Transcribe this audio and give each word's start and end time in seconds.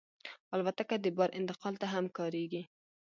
الوتکه 0.55 0.95
د 1.01 1.05
بار 1.17 1.29
انتقال 1.39 1.73
ته 1.81 1.87
هم 1.93 2.05
کارېږي. 2.17 2.61